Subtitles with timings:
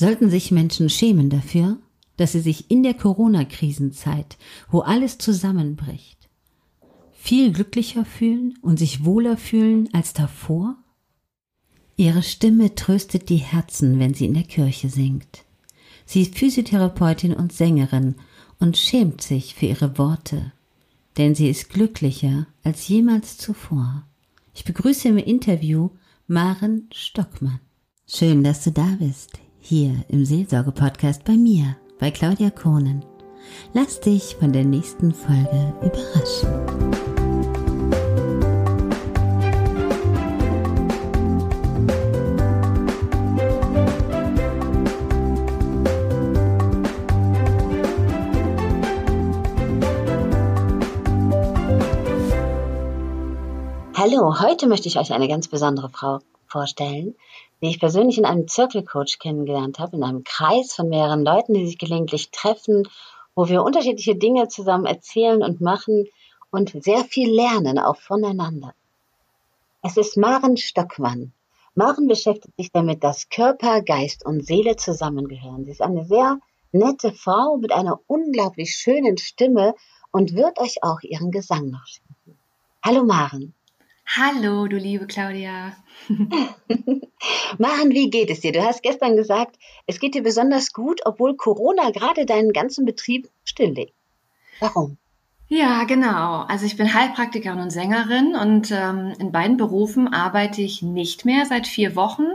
[0.00, 1.76] Sollten sich Menschen schämen dafür,
[2.16, 4.38] dass sie sich in der Corona-Krisenzeit,
[4.70, 6.30] wo alles zusammenbricht,
[7.12, 10.78] viel glücklicher fühlen und sich wohler fühlen als davor?
[11.96, 15.44] Ihre Stimme tröstet die Herzen, wenn sie in der Kirche singt.
[16.06, 18.14] Sie ist Physiotherapeutin und Sängerin
[18.58, 20.52] und schämt sich für ihre Worte,
[21.18, 24.06] denn sie ist glücklicher als jemals zuvor.
[24.54, 25.90] Ich begrüße im Interview
[26.26, 27.60] Maren Stockmann.
[28.06, 33.04] Schön, dass du da bist, hier im Seelsorge-Podcast bei mir, bei Claudia Kohnen.
[33.72, 37.00] Lass dich von der nächsten Folge überraschen.
[53.94, 57.14] Hallo, heute möchte ich euch eine ganz besondere Frau vorstellen,
[57.60, 61.54] die ich persönlich in einem Circle Coach kennengelernt habe, in einem Kreis von mehreren Leuten,
[61.54, 62.88] die sich gelegentlich treffen,
[63.34, 66.06] wo wir unterschiedliche Dinge zusammen erzählen und machen
[66.50, 68.74] und sehr viel lernen, auch voneinander.
[69.82, 71.32] Es ist Maren Stockmann.
[71.74, 75.64] Maren beschäftigt sich damit, dass Körper, Geist und Seele zusammengehören.
[75.64, 76.38] Sie ist eine sehr
[76.72, 79.74] nette Frau mit einer unglaublich schönen Stimme
[80.10, 82.38] und wird euch auch ihren Gesang noch schenken.
[82.84, 83.54] Hallo Maren.
[84.16, 85.76] Hallo, du liebe Claudia.
[87.58, 88.50] Maren, wie geht es dir?
[88.50, 93.28] Du hast gestern gesagt, es geht dir besonders gut, obwohl Corona gerade deinen ganzen Betrieb
[93.44, 93.94] stilllegt.
[94.58, 94.96] Warum?
[95.46, 96.42] Ja, genau.
[96.48, 101.46] Also ich bin Heilpraktikerin und Sängerin und ähm, in beiden Berufen arbeite ich nicht mehr
[101.46, 102.26] seit vier Wochen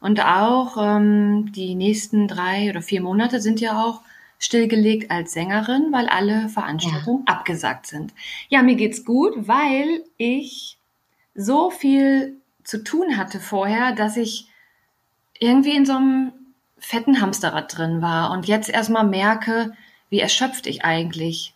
[0.00, 4.00] und auch ähm, die nächsten drei oder vier Monate sind ja auch
[4.40, 7.34] stillgelegt als Sängerin, weil alle Veranstaltungen ja.
[7.34, 8.12] abgesagt sind.
[8.48, 10.78] Ja, mir geht's gut, weil ich
[11.34, 14.48] so viel zu tun hatte vorher, dass ich
[15.38, 16.32] irgendwie in so einem
[16.78, 19.72] fetten Hamsterrad drin war und jetzt erstmal merke,
[20.10, 21.54] wie erschöpft ich eigentlich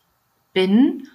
[0.53, 1.09] bin.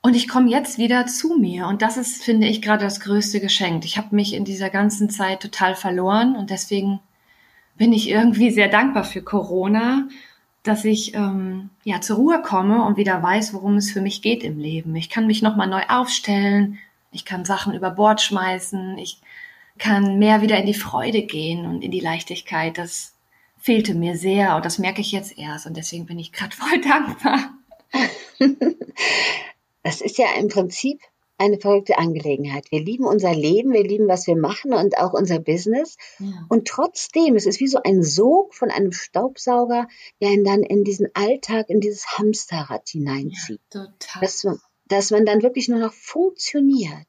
[0.00, 1.66] Und ich komme jetzt wieder zu mir.
[1.66, 3.84] Und das ist, finde ich, gerade das größte Geschenk.
[3.84, 7.00] Ich habe mich in dieser ganzen Zeit total verloren und deswegen
[7.76, 10.08] bin ich irgendwie sehr dankbar für Corona,
[10.62, 14.42] dass ich ähm, ja zur Ruhe komme und wieder weiß, worum es für mich geht
[14.42, 14.94] im Leben.
[14.96, 16.78] Ich kann mich nochmal neu aufstellen,
[17.10, 18.98] ich kann Sachen über Bord schmeißen.
[18.98, 19.20] Ich
[19.78, 22.78] kann mehr wieder in die Freude gehen und in die Leichtigkeit.
[22.78, 23.14] Das
[23.58, 26.80] fehlte mir sehr und das merke ich jetzt erst und deswegen bin ich gerade voll
[26.80, 27.54] dankbar.
[29.84, 31.00] Das ist ja im Prinzip
[31.38, 32.70] eine verrückte Angelegenheit.
[32.70, 35.96] Wir lieben unser Leben, wir lieben, was wir machen und auch unser Business.
[36.18, 36.44] Ja.
[36.48, 39.86] Und trotzdem, es ist wie so ein Sog von einem Staubsauger,
[40.20, 43.60] der ihn dann in diesen Alltag, in dieses Hamsterrad hineinzieht.
[43.72, 44.20] Ja, total.
[44.20, 44.46] Dass,
[44.88, 47.06] dass man dann wirklich nur noch funktioniert.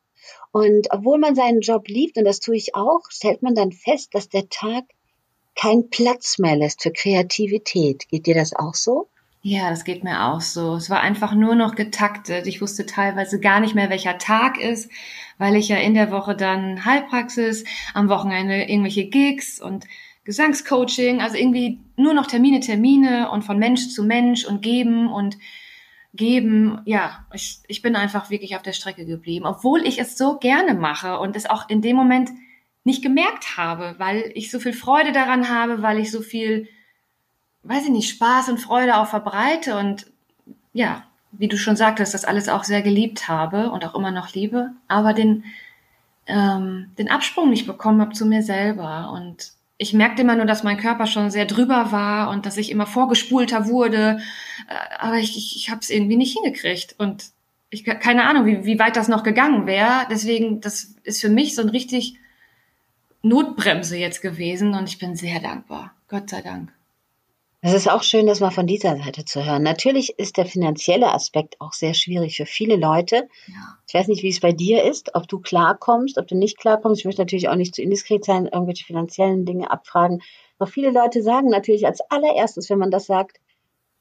[0.51, 4.13] Und obwohl man seinen Job liebt, und das tue ich auch, stellt man dann fest,
[4.13, 4.85] dass der Tag
[5.55, 8.07] keinen Platz mehr lässt für Kreativität.
[8.09, 9.09] Geht dir das auch so?
[9.41, 10.75] Ja, das geht mir auch so.
[10.75, 12.45] Es war einfach nur noch getaktet.
[12.47, 14.91] Ich wusste teilweise gar nicht mehr, welcher Tag ist,
[15.37, 17.63] weil ich ja in der Woche dann Heilpraxis,
[17.93, 19.85] am Wochenende irgendwelche Gigs und
[20.25, 25.37] Gesangscoaching, also irgendwie nur noch Termine, Termine und von Mensch zu Mensch und geben und
[26.13, 26.81] geben.
[26.85, 30.73] Ja, ich, ich bin einfach wirklich auf der Strecke geblieben, obwohl ich es so gerne
[30.73, 32.29] mache und es auch in dem Moment
[32.83, 36.67] nicht gemerkt habe, weil ich so viel Freude daran habe, weil ich so viel,
[37.63, 40.07] weiß ich nicht, Spaß und Freude auch verbreite und
[40.73, 44.33] ja, wie du schon sagtest, das alles auch sehr geliebt habe und auch immer noch
[44.33, 45.43] liebe, aber den,
[46.25, 50.63] ähm, den Absprung nicht bekommen habe zu mir selber und ich merkte immer nur, dass
[50.63, 54.19] mein Körper schon sehr drüber war und dass ich immer vorgespulter wurde.
[54.67, 56.95] Äh, aber ich, ich, ich habe es irgendwie nicht hingekriegt.
[56.99, 57.31] Und
[57.69, 60.05] ich keine Ahnung, wie, wie weit das noch gegangen wäre.
[60.11, 62.17] Deswegen, das ist für mich so ein richtig
[63.21, 65.95] Notbremse jetzt gewesen und ich bin sehr dankbar.
[66.09, 66.73] Gott sei Dank.
[67.61, 69.63] Es ist auch schön, das mal von dieser Seite zu hören.
[69.63, 73.27] Natürlich ist der finanzielle Aspekt auch sehr schwierig für viele Leute.
[73.47, 73.77] Ja.
[73.85, 77.01] Ich weiß nicht, wie es bei dir ist, ob du klarkommst, ob du nicht klarkommst.
[77.01, 80.21] Ich möchte natürlich auch nicht zu indiskret sein, irgendwelche finanziellen Dinge abfragen.
[80.57, 83.41] Doch viele Leute sagen natürlich als allererstes, wenn man das sagt,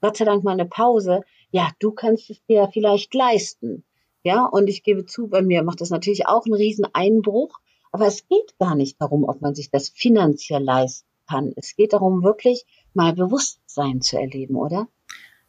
[0.00, 1.22] Gott sei Dank mal eine Pause.
[1.50, 3.84] Ja, du kannst es dir vielleicht leisten.
[4.22, 7.58] Ja, und ich gebe zu, bei mir macht das natürlich auch einen riesen Einbruch.
[7.90, 11.52] Aber es geht gar nicht darum, ob man sich das finanziell leisten kann.
[11.56, 12.64] Es geht darum, wirklich
[12.98, 14.88] mal Bewusstsein zu erleben, oder?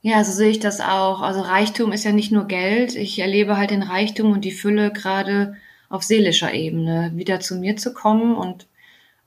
[0.01, 1.22] Ja, so sehe ich das auch.
[1.22, 2.96] Also Reichtum ist ja nicht nur Geld.
[2.96, 5.57] Ich erlebe halt den Reichtum und die Fülle gerade
[5.90, 8.36] auf seelischer Ebene, wieder zu mir zu kommen.
[8.36, 8.68] Und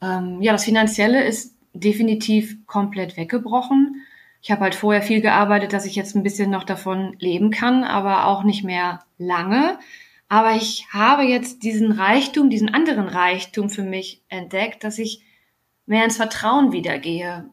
[0.01, 4.03] ähm, ja, das Finanzielle ist definitiv komplett weggebrochen.
[4.41, 7.85] Ich habe halt vorher viel gearbeitet, dass ich jetzt ein bisschen noch davon leben kann,
[7.85, 9.79] aber auch nicht mehr lange.
[10.29, 15.23] Aber ich habe jetzt diesen Reichtum, diesen anderen Reichtum für mich entdeckt, dass ich
[15.85, 17.51] mehr ins Vertrauen wieder gehe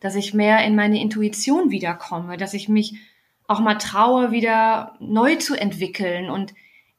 [0.00, 2.94] dass ich mehr in meine Intuition wiederkomme, dass ich mich
[3.48, 6.30] auch mal traue, wieder neu zu entwickeln.
[6.30, 6.54] Und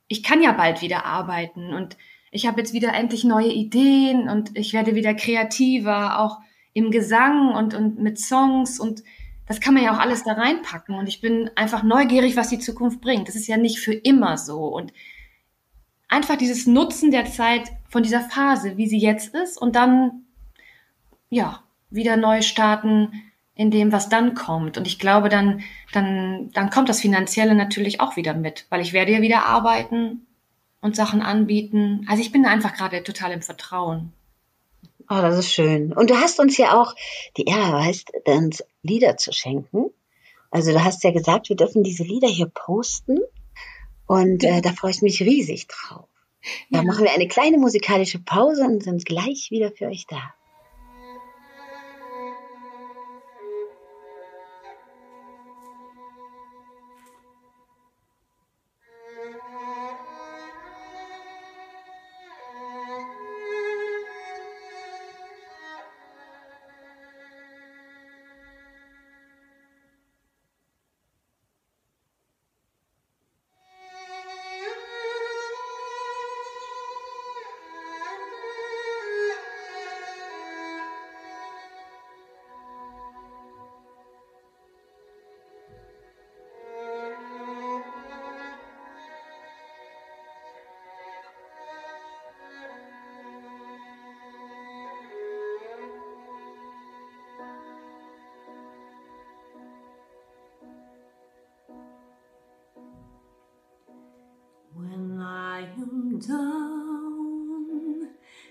[0.08, 1.98] ich kann ja bald wieder arbeiten und
[2.32, 6.40] ich habe jetzt wieder endlich neue Ideen und ich werde wieder kreativer, auch
[6.74, 9.04] im Gesang und, und mit Songs und
[9.48, 10.96] das kann man ja auch alles da reinpacken.
[10.96, 13.30] Und ich bin einfach neugierig, was die Zukunft bringt.
[13.30, 14.66] Das ist ja nicht für immer so.
[14.66, 14.92] Und
[16.10, 20.26] einfach dieses Nutzen der Zeit von dieser Phase, wie sie jetzt ist, und dann,
[21.30, 23.12] ja, wieder neu starten
[23.56, 24.78] in dem, was dann kommt.
[24.78, 25.62] Und ich glaube, dann,
[25.92, 30.28] dann, dann kommt das Finanzielle natürlich auch wieder mit, weil ich werde ja wieder arbeiten
[30.82, 32.06] und Sachen anbieten.
[32.08, 34.14] Also ich bin einfach gerade total im Vertrauen.
[35.10, 35.94] Oh, das ist schön.
[35.94, 36.94] Und du hast uns ja auch
[37.38, 39.86] die Ehre erweist, uns Lieder zu schenken.
[40.52, 43.18] Also du hast ja gesagt, wir dürfen diese Lieder hier posten.
[44.06, 46.08] Und äh, da freue ich mich riesig drauf.
[46.70, 46.84] Da ja.
[46.84, 50.34] machen wir eine kleine musikalische Pause und sind gleich wieder für euch da.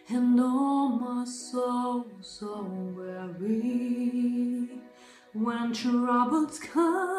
[0.09, 2.63] And all my soul so
[2.97, 4.69] weary
[5.33, 7.16] when troubles come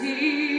[0.00, 0.57] see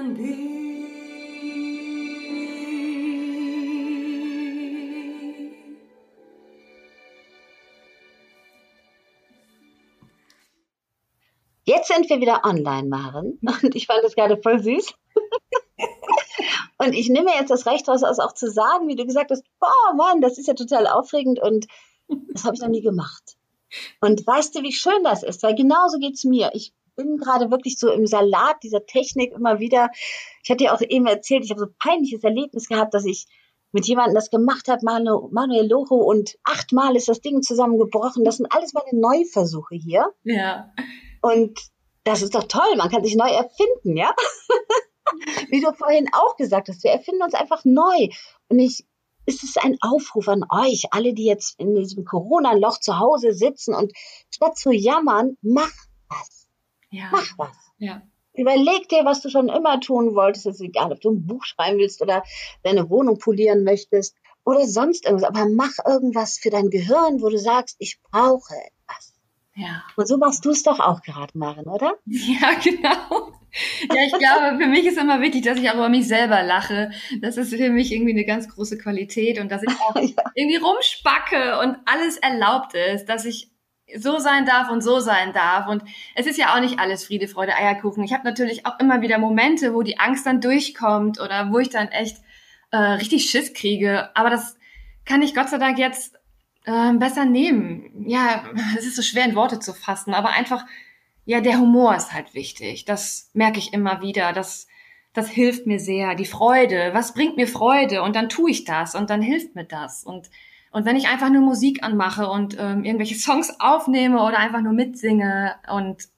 [0.00, 0.50] can be.
[11.64, 13.38] Jetzt sind wir wieder online, Maren.
[13.62, 14.92] Und ich fand das gerade voll süß.
[16.78, 19.94] Und ich nehme jetzt das Recht raus, auch zu sagen, wie du gesagt hast, boah,
[19.94, 21.66] Mann, das ist ja total aufregend und
[22.32, 23.36] das habe ich noch nie gemacht.
[24.00, 25.42] Und weißt du, wie schön das ist?
[25.42, 26.50] Weil genauso geht's mir.
[26.54, 29.90] Ich bin gerade wirklich so im Salat dieser Technik immer wieder.
[30.42, 33.26] Ich hatte ja auch eben erzählt, ich habe so ein peinliches Erlebnis gehabt, dass ich
[33.72, 38.24] mit jemandem das gemacht habe, Manu, Manuel Loho, und achtmal ist das Ding zusammengebrochen.
[38.24, 40.12] Das sind alles meine Neuversuche hier.
[40.24, 40.72] Ja.
[41.22, 41.58] Und
[42.04, 44.14] das ist doch toll, man kann sich neu erfinden, ja?
[45.50, 48.08] Wie du vorhin auch gesagt hast, wir erfinden uns einfach neu.
[48.48, 48.84] Und ich,
[49.26, 53.74] es ist ein Aufruf an euch, alle, die jetzt in diesem Corona-Loch zu Hause sitzen
[53.74, 53.92] und
[54.30, 55.70] statt zu jammern, mach
[56.08, 56.39] was.
[56.90, 57.08] Ja.
[57.12, 57.56] Mach was.
[57.78, 58.02] Ja.
[58.34, 60.46] Überleg dir, was du schon immer tun wolltest.
[60.46, 62.22] Es ist egal, ob du ein Buch schreiben willst oder
[62.62, 65.28] deine Wohnung polieren möchtest oder sonst irgendwas.
[65.28, 69.14] Aber mach irgendwas für dein Gehirn, wo du sagst, ich brauche etwas.
[69.56, 69.82] Ja.
[69.96, 71.94] Und so machst du es doch auch gerade, Maren, oder?
[72.06, 73.32] Ja, genau.
[73.92, 76.92] Ja, ich glaube, für mich ist immer wichtig, dass ich auch über mich selber lache.
[77.20, 80.22] Das ist für mich irgendwie eine ganz große Qualität und dass ich auch Ja.
[80.36, 83.50] irgendwie rumspacke und alles erlaubt ist, dass ich
[83.96, 85.66] so sein darf und so sein darf.
[85.66, 85.82] Und
[86.14, 88.04] es ist ja auch nicht alles Friede, Freude, Eierkuchen.
[88.04, 91.70] Ich habe natürlich auch immer wieder Momente, wo die Angst dann durchkommt oder wo ich
[91.70, 92.18] dann echt
[92.70, 94.14] äh, richtig Schiss kriege.
[94.14, 94.56] Aber das
[95.04, 96.14] kann ich Gott sei Dank jetzt
[96.64, 98.04] äh, besser nehmen.
[98.06, 98.44] Ja,
[98.78, 100.64] es ist so schwer in Worte zu fassen, aber einfach,
[101.24, 102.84] ja, der Humor ist halt wichtig.
[102.84, 104.32] Das merke ich immer wieder.
[104.32, 104.66] Das,
[105.12, 106.14] das hilft mir sehr.
[106.14, 106.90] Die Freude.
[106.92, 108.02] Was bringt mir Freude?
[108.02, 110.04] Und dann tue ich das und dann hilft mir das.
[110.04, 110.30] Und,
[110.72, 114.72] und wenn ich einfach nur Musik anmache und ähm, irgendwelche Songs aufnehme oder einfach nur
[114.72, 116.08] mitsinge und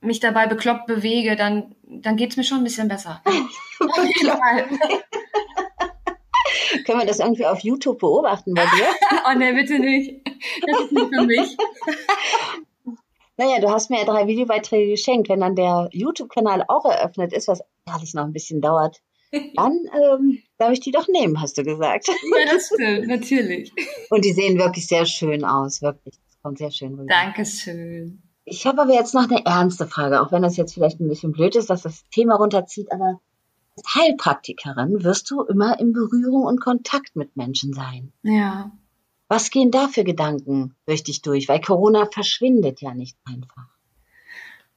[0.00, 3.22] mich dabei bekloppt bewege, dann, dann geht's mir schon ein bisschen besser.
[3.24, 4.66] Auf jeden Fall.
[6.84, 8.86] Können wir das irgendwie auf YouTube beobachten bei dir?
[9.28, 10.20] Oh ne, bitte nicht.
[10.66, 11.56] Das ist nicht für mich.
[13.38, 15.28] Naja, du hast mir ja drei Videobeiträge geschenkt.
[15.28, 20.42] Wenn dann der YouTube-Kanal auch eröffnet ist, was ehrlich noch ein bisschen dauert, dann ähm,
[20.58, 22.08] darf ich die doch nehmen, hast du gesagt.
[22.08, 23.72] Ja, das stimmt, natürlich.
[24.10, 26.14] Und die sehen wirklich sehr schön aus, wirklich.
[26.26, 27.06] Das kommt sehr schön rüber.
[27.08, 28.22] Dankeschön.
[28.44, 31.32] Ich habe aber jetzt noch eine ernste Frage, auch wenn das jetzt vielleicht ein bisschen
[31.32, 33.20] blöd ist, dass das Thema runterzieht, aber
[33.76, 38.12] als Heilpraktikerin wirst du immer in Berührung und Kontakt mit Menschen sein.
[38.22, 38.70] Ja.
[39.28, 41.48] Was gehen da für Gedanken durch dich durch?
[41.48, 43.75] Weil Corona verschwindet ja nicht einfach.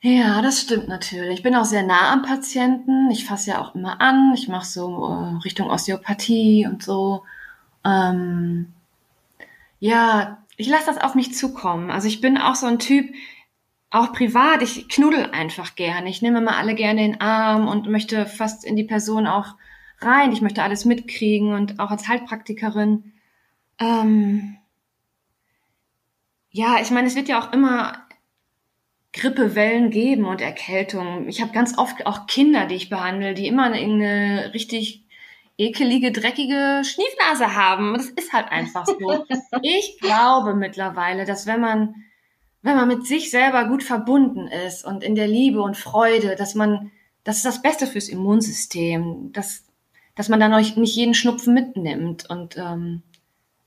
[0.01, 1.39] Ja, das stimmt natürlich.
[1.39, 3.11] Ich bin auch sehr nah am Patienten.
[3.11, 4.33] Ich fasse ja auch immer an.
[4.33, 7.23] Ich mache so äh, Richtung Osteopathie und so.
[7.85, 8.71] Ähm,
[9.79, 11.91] ja, ich lasse das auf mich zukommen.
[11.91, 13.13] Also ich bin auch so ein Typ,
[13.91, 16.09] auch privat, ich knuddel einfach gerne.
[16.09, 19.55] Ich nehme mal alle gerne in den Arm und möchte fast in die Person auch
[19.99, 20.31] rein.
[20.31, 23.13] Ich möchte alles mitkriegen und auch als Heilpraktikerin.
[23.79, 24.57] Ähm,
[26.51, 28.08] ja, ich meine, es wird ja auch immer
[29.11, 31.27] Grippewellen geben und Erkältungen.
[31.27, 35.03] Ich habe ganz oft auch Kinder, die ich behandle, die immer eine richtig
[35.57, 37.95] ekelige, dreckige Schniefnase haben.
[37.95, 39.25] Das ist halt einfach so.
[39.61, 41.95] Ich glaube mittlerweile, dass wenn man,
[42.61, 46.55] wenn man mit sich selber gut verbunden ist und in der Liebe und Freude, dass
[46.55, 46.91] man,
[47.23, 49.65] das ist das Beste fürs Immunsystem, dass,
[50.15, 52.29] dass man dann euch nicht jeden Schnupfen mitnimmt.
[52.29, 53.01] Und ähm,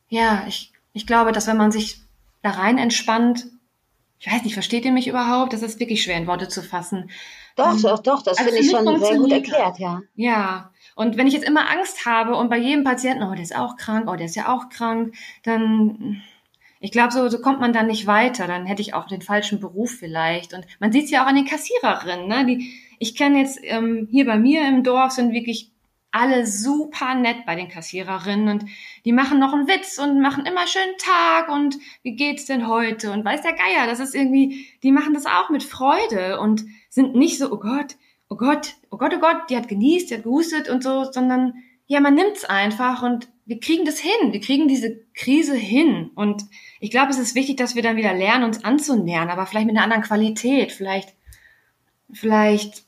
[0.09, 2.01] ja, ich, ich glaube, dass wenn man sich
[2.43, 3.47] da rein entspannt,
[4.25, 5.53] ich weiß nicht, versteht ihr mich überhaupt?
[5.53, 7.11] Das ist wirklich schwer in Worte zu fassen.
[7.57, 10.01] Doch, Ähm, doch, doch, das also finde ich schon sehr gut erklärt, ja.
[10.15, 13.57] Ja, und wenn ich jetzt immer Angst habe und bei jedem Patienten, oh, der ist
[13.57, 16.23] auch krank, oh, der ist ja auch krank, dann,
[16.79, 18.47] ich glaube, so, so kommt man dann nicht weiter.
[18.47, 20.55] Dann hätte ich auch den falschen Beruf vielleicht.
[20.55, 22.29] Und man sieht es ja auch an den Kassiererinnen.
[22.29, 22.47] Ne?
[22.47, 25.72] Die, ich kenne jetzt ähm, hier bei mir im Dorf sind wirklich
[26.13, 28.71] alle super nett bei den Kassiererinnen und
[29.05, 33.13] die machen noch einen Witz und machen immer schönen Tag und wie geht's denn heute
[33.13, 37.17] und weiß der Geier, das ist irgendwie, die machen das auch mit Freude und sind
[37.17, 37.97] nicht so, oh Gott,
[38.29, 41.55] oh Gott, oh Gott, oh Gott, die hat genießt, die hat gehustet und so, sondern
[41.87, 46.45] ja, man nimmt's einfach und wir kriegen das hin, wir kriegen diese Krise hin und
[46.79, 49.77] ich glaube, es ist wichtig, dass wir dann wieder lernen, uns anzunähern, aber vielleicht mit
[49.77, 51.15] einer anderen Qualität, vielleicht,
[52.13, 52.85] vielleicht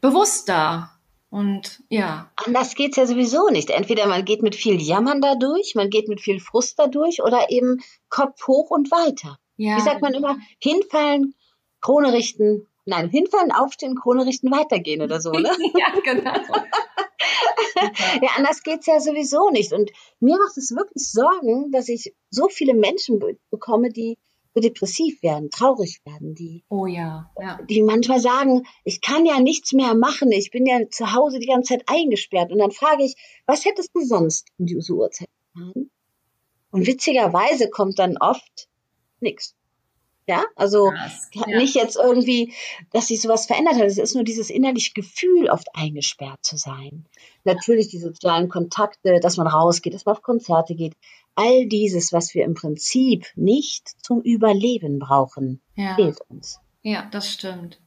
[0.00, 0.93] bewusster
[1.34, 2.30] und ja.
[2.36, 3.70] Anders geht's ja sowieso nicht.
[3.70, 7.24] Entweder man geht mit viel Jammern da durch, man geht mit viel Frust da durch
[7.24, 9.36] oder eben Kopf hoch und weiter.
[9.56, 10.38] ja Wie sagt man immer?
[10.60, 11.34] Hinfallen,
[11.80, 15.50] Krone richten, nein, hinfallen, aufstehen, Krone richten, weitergehen oder so, ne?
[15.74, 16.30] ja, genau.
[18.22, 19.72] ja, anders geht's ja sowieso nicht.
[19.72, 24.18] Und mir macht es wirklich Sorgen, dass ich so viele Menschen be bekomme, die
[24.60, 29.72] depressiv werden, traurig werden, die, oh ja, ja, die manchmal sagen, ich kann ja nichts
[29.72, 32.52] mehr machen, ich bin ja zu Hause die ganze Zeit eingesperrt.
[32.52, 35.90] Und dann frage ich, was hättest du sonst um diese Uhrzeit getan?
[36.70, 38.68] Und witzigerweise kommt dann oft
[39.20, 39.54] nichts.
[40.26, 40.90] Ja, also
[41.32, 41.46] ja.
[41.58, 42.54] nicht jetzt irgendwie,
[42.92, 43.82] dass sich sowas verändert hat.
[43.82, 47.04] Es ist nur dieses innerliche Gefühl, oft eingesperrt zu sein.
[47.44, 50.94] Natürlich die sozialen Kontakte, dass man rausgeht, dass man auf Konzerte geht.
[51.34, 55.94] All dieses, was wir im Prinzip nicht zum Überleben brauchen, ja.
[55.96, 56.58] fehlt uns.
[56.82, 57.80] Ja, das stimmt.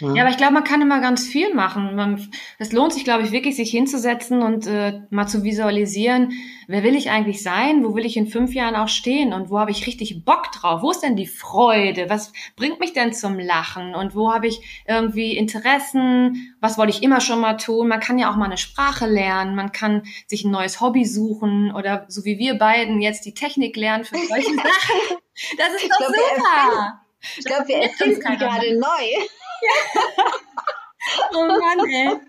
[0.00, 0.14] Ja.
[0.14, 2.30] ja, aber ich glaube, man kann immer ganz viel machen.
[2.58, 6.32] Es lohnt sich, glaube ich, wirklich, sich hinzusetzen und äh, mal zu visualisieren,
[6.66, 9.58] wer will ich eigentlich sein, wo will ich in fünf Jahren auch stehen und wo
[9.58, 10.82] habe ich richtig Bock drauf?
[10.82, 12.08] Wo ist denn die Freude?
[12.08, 13.94] Was bringt mich denn zum Lachen?
[13.94, 16.54] Und wo habe ich irgendwie Interessen?
[16.60, 17.88] Was wollte ich immer schon mal tun?
[17.88, 21.74] Man kann ja auch mal eine Sprache lernen, man kann sich ein neues Hobby suchen
[21.74, 25.18] oder so wie wir beiden jetzt die Technik lernen für solche Sachen.
[25.58, 27.00] Das ist doch glaub, super.
[27.38, 29.26] Ich glaube, wir erfinden gerade neu.
[31.34, 32.20] Oh Mann, ey.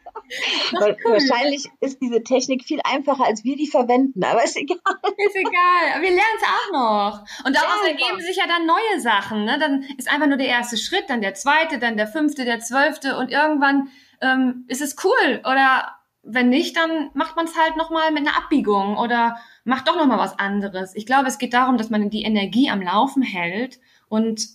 [0.80, 0.98] Cool.
[1.04, 4.78] Wahrscheinlich ist diese Technik viel einfacher, als wir die verwenden, aber ist egal.
[5.18, 7.46] Ist egal, wir lernen es auch noch.
[7.46, 9.44] Und daraus ja, ergeben sich ja dann neue Sachen.
[9.44, 9.60] Ne?
[9.60, 13.18] Dann ist einfach nur der erste Schritt, dann der zweite, dann der fünfte, der zwölfte
[13.18, 13.90] und irgendwann
[14.22, 15.42] ähm, ist es cool.
[15.44, 19.96] Oder wenn nicht, dann macht man es halt nochmal mit einer Abbiegung oder macht doch
[19.98, 20.96] nochmal was anderes.
[20.96, 24.48] Ich glaube, es geht darum, dass man die Energie am Laufen hält und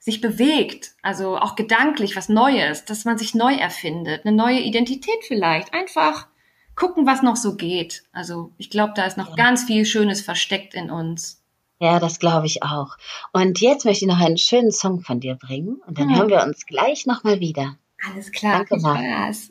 [0.00, 5.22] sich bewegt, also auch gedanklich was Neues, dass man sich neu erfindet, eine neue Identität
[5.28, 6.26] vielleicht, einfach
[6.74, 8.04] gucken, was noch so geht.
[8.10, 9.34] Also ich glaube, da ist noch ja.
[9.36, 11.42] ganz viel Schönes versteckt in uns.
[11.78, 12.96] Ja, das glaube ich auch.
[13.32, 16.16] Und jetzt möchte ich noch einen schönen Song von dir bringen und dann ja.
[16.16, 17.76] hören wir uns gleich nochmal wieder.
[18.10, 18.64] Alles klar.
[18.64, 19.50] Danke, Spaß.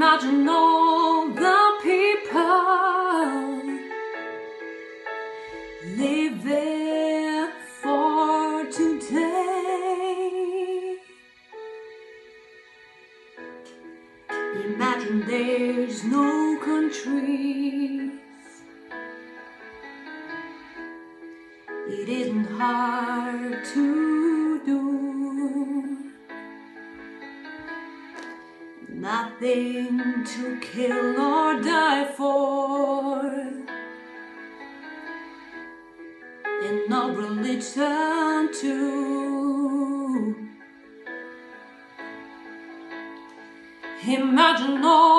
[0.00, 2.40] Imagine all the people
[5.98, 7.48] living
[7.82, 9.36] for today.
[14.64, 18.10] Imagine there's no countries.
[21.90, 24.19] It isn't hard to
[29.40, 33.22] Nothing to kill or die for.
[36.62, 38.76] And no religion to
[44.06, 45.09] imagine all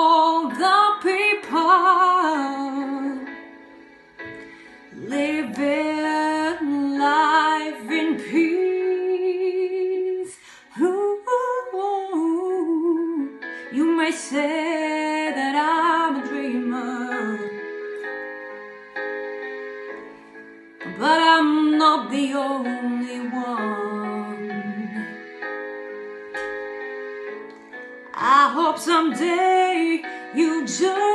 [28.44, 30.02] I hope someday
[30.34, 31.11] you join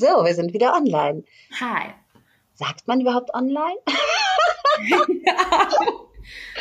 [0.00, 1.24] so, wir sind wieder online.
[1.60, 1.92] Hi.
[2.54, 3.78] Sagt man überhaupt online?
[4.88, 4.98] ja.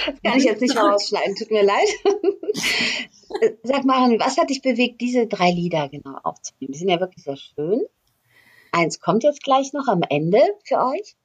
[0.05, 1.87] Das kann ich jetzt nicht rausschneiden, tut mir leid.
[3.63, 6.71] Sag mal, was hat dich bewegt, diese drei Lieder genau aufzunehmen?
[6.71, 7.83] Die sind ja wirklich sehr schön.
[8.71, 11.15] Eins kommt jetzt gleich noch am Ende für euch.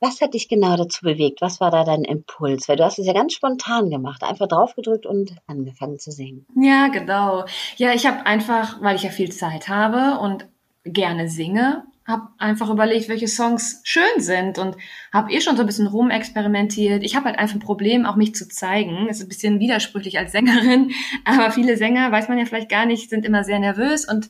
[0.00, 1.40] Was hat dich genau dazu bewegt?
[1.40, 2.68] Was war da dein Impuls?
[2.68, 6.46] Weil du hast es ja ganz spontan gemacht, einfach draufgedrückt und angefangen zu singen.
[6.60, 7.44] Ja, genau.
[7.76, 10.48] Ja, ich habe einfach, weil ich ja viel Zeit habe und
[10.86, 14.76] gerne singe, habe einfach überlegt, welche Songs schön sind und
[15.12, 17.02] habe eh schon so ein bisschen rumexperimentiert.
[17.02, 19.08] Ich habe halt einfach ein Problem, auch mich zu zeigen.
[19.08, 20.92] Ist ein bisschen widersprüchlich als Sängerin,
[21.24, 24.28] aber viele Sänger, weiß man ja vielleicht gar nicht, sind immer sehr nervös und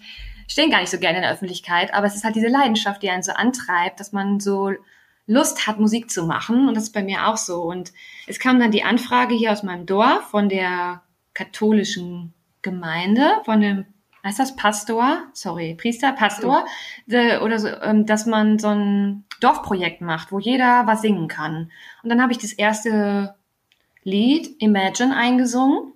[0.48, 1.92] stehen gar nicht so gerne in der Öffentlichkeit.
[1.92, 4.72] Aber es ist halt diese Leidenschaft, die einen so antreibt, dass man so
[5.26, 6.68] Lust hat, Musik zu machen.
[6.68, 7.62] Und das ist bei mir auch so.
[7.62, 7.92] Und
[8.26, 11.02] es kam dann die Anfrage hier aus meinem Dorf von der
[11.34, 13.84] katholischen Gemeinde, von dem
[14.26, 16.64] heißt das Pastor, sorry, Priester, Pastor,
[17.06, 17.40] ja.
[17.42, 21.70] oder so, ähm, dass man so ein Dorfprojekt macht, wo jeder was singen kann.
[22.02, 23.34] Und dann habe ich das erste
[24.02, 25.92] Lied Imagine eingesungen.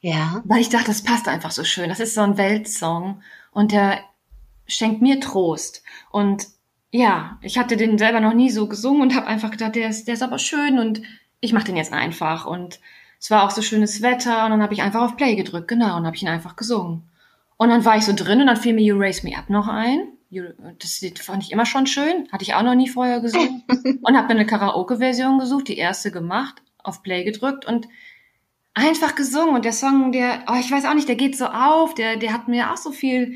[0.00, 0.42] Ja.
[0.44, 1.88] Weil ich dachte, das passt einfach so schön.
[1.88, 3.98] Das ist so ein Weltsong und der
[4.66, 5.82] schenkt mir Trost.
[6.10, 6.46] Und
[6.90, 10.06] ja, ich hatte den selber noch nie so gesungen und habe einfach gedacht, der ist,
[10.06, 11.02] der ist aber schön und
[11.40, 12.46] ich mache den jetzt einfach.
[12.46, 12.80] Und
[13.20, 15.96] es war auch so schönes Wetter und dann habe ich einfach auf Play gedrückt, genau,
[15.96, 17.09] und habe ich ihn einfach gesungen.
[17.60, 19.68] Und dann war ich so drin und dann fiel mir You Raise Me Up noch
[19.68, 20.14] ein.
[20.78, 22.26] Das fand ich immer schon schön.
[22.32, 23.64] Hatte ich auch noch nie vorher gesungen.
[24.02, 27.86] und habe mir eine Karaoke-Version gesucht, die erste gemacht, auf Play gedrückt und
[28.72, 29.54] einfach gesungen.
[29.54, 32.32] Und der Song, der, oh, ich weiß auch nicht, der geht so auf, der, der
[32.32, 33.34] hat mir auch so viel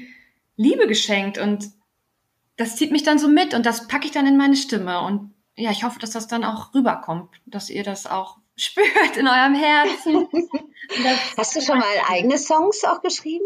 [0.57, 1.69] Liebe geschenkt und
[2.57, 5.03] das zieht mich dann so mit und das packe ich dann in meine Stimme.
[5.03, 9.29] Und ja, ich hoffe, dass das dann auch rüberkommt, dass ihr das auch spürt in
[9.29, 10.29] eurem Herzen.
[11.37, 13.45] Hast du schon mal eigene Songs auch geschrieben?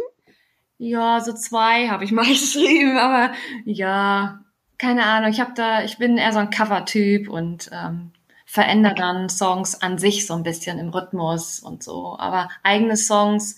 [0.78, 3.32] Ja, so zwei habe ich mal geschrieben, aber
[3.64, 4.40] ja,
[4.78, 5.30] keine Ahnung.
[5.30, 8.12] Ich habe da, ich bin eher so ein Cover-Typ und ähm,
[8.46, 12.16] verändere dann Songs an sich so ein bisschen im Rhythmus und so.
[12.18, 13.56] Aber eigene Songs,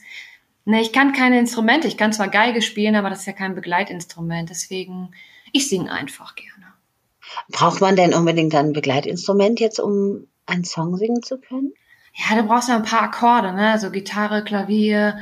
[0.64, 1.86] ne, ich kann keine Instrumente.
[1.86, 4.50] Ich kann zwar Geige spielen, aber das ist ja kein Begleitinstrument.
[4.50, 5.12] Deswegen,
[5.52, 6.66] ich singe einfach gerne.
[7.50, 11.72] Braucht man denn unbedingt ein Begleitinstrument jetzt, um einen Song singen zu können?
[12.14, 13.78] Ja, du brauchst ja ein paar Akkorde, ne?
[13.78, 15.18] So Gitarre, Klavier,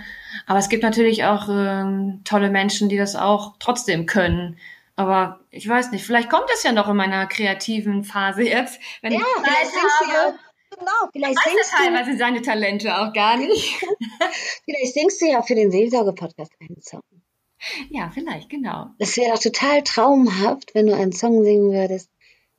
[0.47, 4.59] aber es gibt natürlich auch ähm, tolle Menschen, die das auch trotzdem können.
[4.97, 9.13] Aber ich weiß nicht, vielleicht kommt es ja noch in meiner kreativen Phase jetzt, wenn
[9.13, 10.13] ja, ich Zeit habe.
[10.13, 10.39] Ja,
[10.77, 13.77] genau, vielleicht weiß singst du teilweise seine Talente auch gar nicht.
[14.65, 17.03] vielleicht singst du ja für den Seelsorge-Podcast einen Song.
[17.91, 18.87] Ja, vielleicht, genau.
[18.99, 22.11] Das wäre doch total traumhaft, wenn du einen Song singen würdest,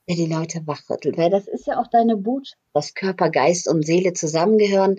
[0.10, 1.18] der die Leute wachrüttelt.
[1.18, 4.98] Weil das ist ja auch deine Botschaft, dass Körper, Geist und Seele zusammengehören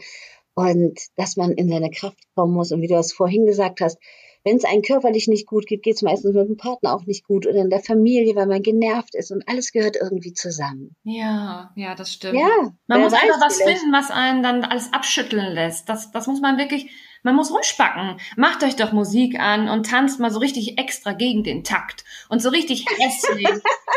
[0.55, 2.71] und dass man in seine Kraft kommen muss.
[2.71, 3.99] Und wie du das vorhin gesagt hast,
[4.45, 7.27] wenn es einem körperlich nicht gut geht, geht es meistens mit dem Partner auch nicht
[7.27, 10.97] gut oder in der Familie, weil man genervt ist und alles gehört irgendwie zusammen.
[11.03, 12.39] Ja, ja, das stimmt.
[12.39, 15.89] Ja, man muss einfach was finden, was einen dann alles abschütteln lässt.
[15.89, 16.91] Das, das muss man wirklich,
[17.23, 18.19] man muss rumspacken.
[18.37, 22.41] Macht euch doch Musik an und tanzt mal so richtig extra gegen den Takt und
[22.41, 23.47] so richtig hässlich.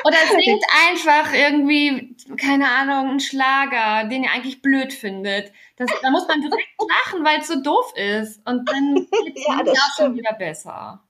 [0.04, 5.52] Oder singt einfach irgendwie, keine Ahnung, einen Schlager, den ihr eigentlich blöd findet.
[5.78, 8.42] Das, da muss man direkt lachen, weil es so doof ist.
[8.48, 11.04] Und dann geht es ja, auch schon wieder besser.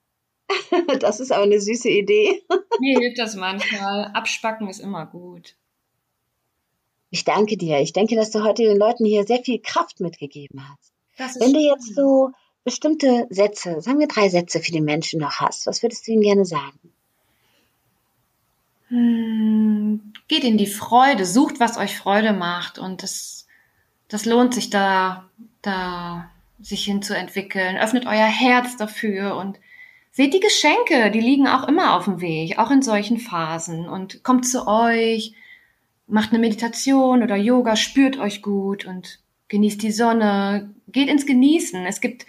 [1.00, 2.44] Das ist aber eine süße Idee.
[2.80, 4.12] Mir hilft das manchmal.
[4.14, 5.56] Abspacken ist immer gut.
[7.10, 7.80] Ich danke dir.
[7.80, 11.40] Ich denke, dass du heute den Leuten hier sehr viel Kraft mitgegeben hast.
[11.40, 12.32] Wenn du jetzt so
[12.64, 16.22] bestimmte Sätze, sagen wir drei Sätze für die Menschen noch hast, was würdest du ihnen
[16.22, 16.93] gerne sagen?
[18.94, 23.48] Hm, geht in die Freude, sucht, was euch Freude macht und das,
[24.08, 25.28] das lohnt sich da,
[25.64, 26.30] da
[26.60, 27.78] sich hinzuentwickeln.
[27.78, 29.60] Öffnet euer Herz dafür und
[30.12, 34.24] seht die Geschenke, die liegen auch immer auf dem Weg, auch in solchen Phasen und
[34.24, 35.34] kommt zu euch,
[36.06, 41.84] macht eine Meditation oder Yoga, spürt euch gut und genießt die Sonne, geht ins Genießen.
[41.88, 42.28] Es gibt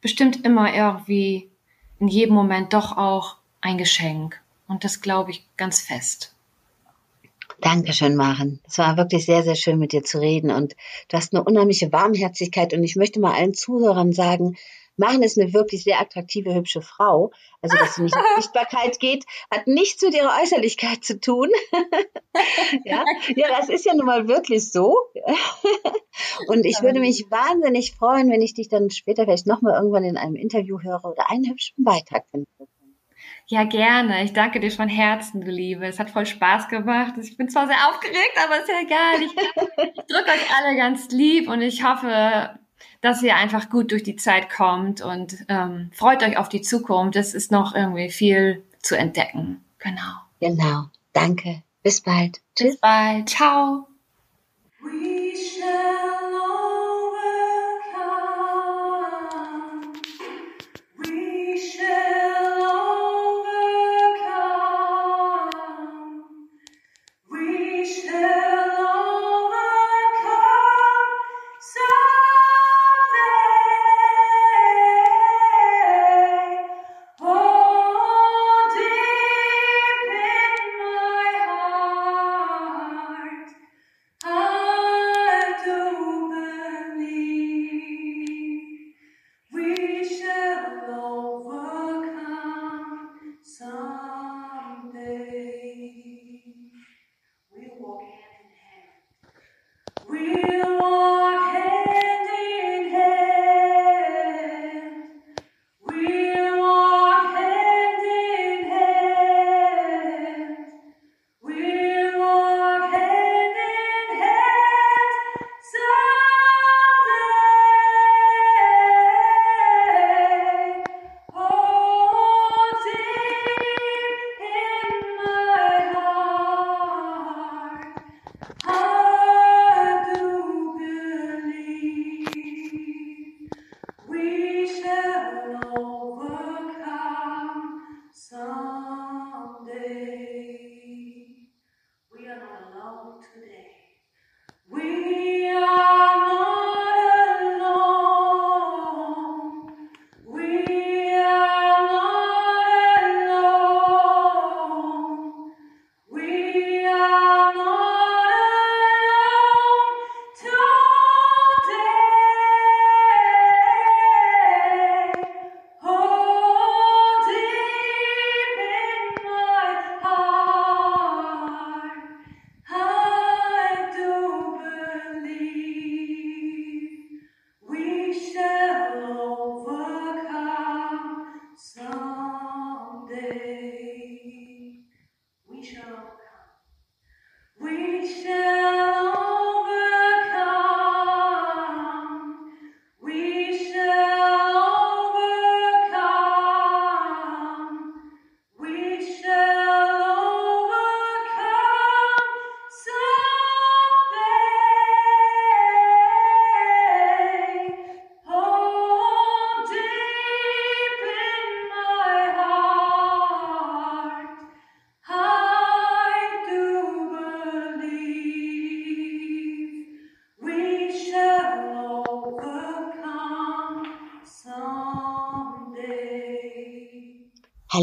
[0.00, 1.50] bestimmt immer irgendwie
[1.98, 4.40] in jedem Moment doch auch ein Geschenk.
[4.68, 6.34] Und das glaube ich ganz fest.
[7.60, 8.60] Dankeschön, Maren.
[8.66, 10.50] Es war wirklich sehr, sehr schön, mit dir zu reden.
[10.50, 10.76] Und
[11.08, 12.74] du hast eine unheimliche Warmherzigkeit.
[12.74, 14.56] Und ich möchte mal allen Zuhörern sagen,
[14.98, 17.30] Maren ist eine wirklich sehr attraktive, hübsche Frau.
[17.62, 21.50] Also, dass sie nicht in Sichtbarkeit geht, hat nichts mit ihrer Äußerlichkeit zu tun.
[22.84, 23.04] ja?
[23.34, 24.96] ja, das ist ja nun mal wirklich so.
[26.48, 30.16] Und ich würde mich wahnsinnig freuen, wenn ich dich dann später vielleicht nochmal irgendwann in
[30.16, 32.46] einem Interview höre oder einen hübschen Beitrag finde.
[33.48, 34.24] Ja, gerne.
[34.24, 35.86] Ich danke dir von Herzen, du Liebe.
[35.86, 37.14] Es hat voll Spaß gemacht.
[37.20, 39.22] Ich bin zwar sehr aufgeregt, aber ist ja egal.
[39.22, 42.58] Ich, ich drücke euch alle ganz lieb und ich hoffe,
[43.00, 47.14] dass ihr einfach gut durch die Zeit kommt und ähm, freut euch auf die Zukunft.
[47.14, 49.64] Es ist noch irgendwie viel zu entdecken.
[49.78, 50.02] Genau.
[50.40, 50.86] Genau.
[51.12, 51.62] Danke.
[51.84, 52.40] Bis bald.
[52.56, 52.72] Tschüss.
[52.72, 53.28] Bis bald.
[53.28, 53.86] Ciao.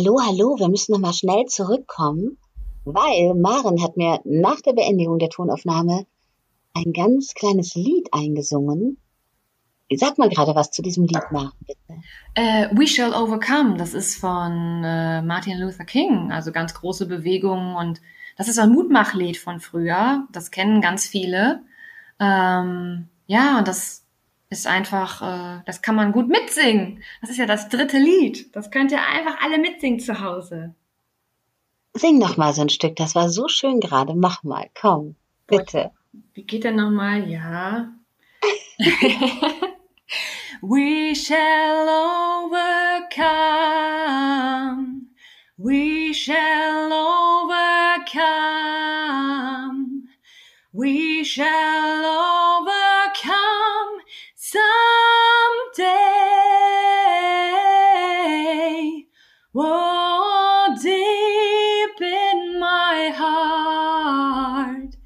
[0.03, 2.37] Hallo, hallo, wir müssen nochmal schnell zurückkommen,
[2.83, 6.05] weil Maren hat mir nach der Beendigung der Tonaufnahme
[6.73, 8.97] ein ganz kleines Lied eingesungen.
[9.95, 12.01] Sag mal gerade was zu diesem Lied, Maren, bitte.
[12.35, 17.75] Äh, We Shall Overcome, das ist von äh, Martin Luther King, also ganz große Bewegung
[17.75, 18.01] und
[18.35, 21.61] das ist ein Mutmachlied von früher, das kennen ganz viele.
[22.19, 24.02] Ähm, ja, und das
[24.53, 27.03] ist einfach, äh, das kann man gut mitsingen.
[27.21, 28.55] Das ist ja das dritte Lied.
[28.55, 30.75] Das könnt ihr einfach alle mitsingen zu Hause.
[31.93, 32.95] Sing noch mal so ein Stück.
[32.95, 34.13] Das war so schön gerade.
[34.15, 35.15] Mach mal, komm,
[35.47, 35.91] bitte.
[36.33, 37.27] Wie geht denn noch mal?
[37.29, 37.91] Ja.
[40.61, 41.89] We shall
[42.45, 43.23] overcome.
[45.57, 48.13] We shall overcome.
[50.71, 52.32] We shall overcome
[54.53, 55.83] someday.
[59.55, 64.97] Oh, deep in my heart,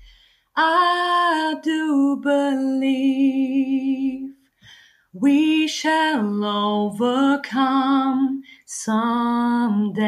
[0.55, 4.31] I do believe
[5.13, 10.07] we shall overcome someday.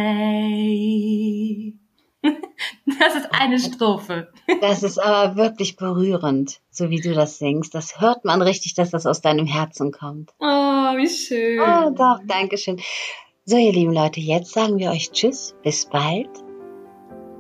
[3.00, 4.30] Das ist eine Strophe.
[4.62, 7.74] Das ist aber wirklich berührend, so wie du das singst.
[7.76, 10.32] Das hört man richtig, dass das aus deinem Herzen kommt.
[10.40, 11.60] Oh, wie schön.
[11.60, 12.80] Oh, doch, danke schön.
[13.46, 16.30] So, ihr lieben Leute, jetzt sagen wir euch Tschüss, bis bald.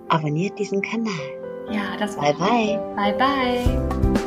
[0.07, 1.13] Abonniert diesen Kanal.
[1.71, 2.79] Ja, das Bye, bye.
[2.95, 4.18] Bye, bye.